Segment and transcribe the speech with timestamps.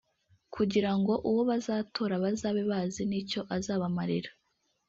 [0.55, 4.31] kugira ngo uwo bazatora bazabe bazi n’icyo azabamarira”